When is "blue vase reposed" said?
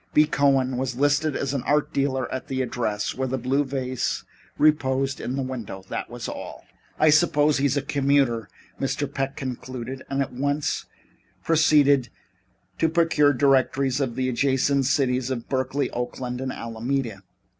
3.37-5.21